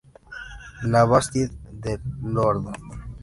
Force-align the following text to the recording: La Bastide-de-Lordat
La 0.91 1.03
Bastide-de-Lordat 1.05 2.81